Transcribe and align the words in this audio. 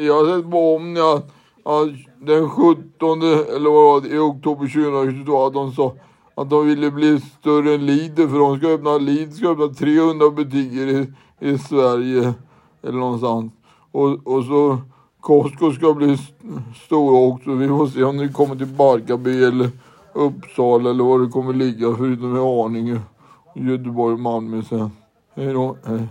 Jag 0.00 0.14
har 0.24 0.36
sett 0.36 0.50
på 0.50 0.74
Omni 0.76 1.00
att, 1.00 1.30
att 1.64 1.88
den 2.20 2.50
17 2.50 3.22
eller 3.22 3.70
vad 3.70 3.84
var 3.84 4.00
det, 4.00 4.08
i 4.08 4.18
oktober 4.18 4.66
2022 4.66 5.46
att 5.46 5.52
de 5.52 5.72
sa 5.72 5.94
att 6.34 6.50
de 6.50 6.66
ville 6.66 6.90
bli 6.90 7.20
större 7.20 7.74
än 7.74 7.86
Lidl 7.86 8.28
för 8.28 8.38
de 8.38 8.58
ska 8.58 8.66
öppna, 8.68 8.98
Lidl 8.98 9.32
ska 9.32 9.48
öppna 9.48 9.68
300 9.68 10.30
butiker 10.30 10.86
i, 10.86 11.06
i 11.40 11.58
Sverige 11.58 12.34
eller 12.82 12.98
någonstans. 12.98 13.52
Och, 13.92 14.26
och 14.26 14.44
så 14.44 14.78
Costco 15.20 15.72
ska 15.72 15.94
bli 15.94 16.12
st- 16.12 16.34
stora 16.86 17.18
också. 17.32 17.50
Vi 17.54 17.68
får 17.68 17.86
se 17.86 18.04
om 18.04 18.16
det 18.16 18.28
kommer 18.28 18.56
till 18.56 18.66
Barkarby 18.66 19.44
eller 19.44 19.70
Uppsala 20.12 20.90
eller 20.90 21.04
var 21.04 21.18
det 21.18 21.28
kommer 21.28 21.52
ligga 21.52 21.94
förutom 21.96 22.36
i 22.36 22.40
Arninge, 22.40 23.00
Göteborg 23.54 24.14
och 24.14 24.20
Malmö 24.20 24.62
sen. 24.62 24.90
Hej 25.34 25.52
då. 25.52 25.76
Hej. 25.86 26.08